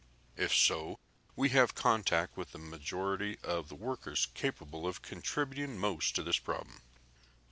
If 0.35 0.51
so, 0.51 0.97
we 1.35 1.49
can 1.49 1.57
have 1.59 1.75
contact 1.75 2.35
with 2.35 2.53
the 2.53 2.57
majority 2.57 3.37
of 3.43 3.69
the 3.69 3.75
workers 3.75 4.29
capable 4.33 4.87
of 4.87 5.03
contributing 5.03 5.77
most 5.77 6.15
to 6.15 6.23
this 6.23 6.39
problem." 6.39 6.81